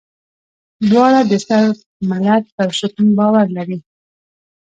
[0.89, 1.75] دواړه د صرب
[2.09, 3.79] ملت پر شتون باور لري.